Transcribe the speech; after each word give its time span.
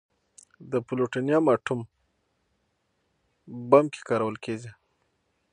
د 0.71 0.73
پلوټونیم 0.87 1.45
اټوم 1.53 1.79
بم 3.69 3.85
کې 3.93 4.01
کارول 4.09 4.35
کېږي. 4.45 4.71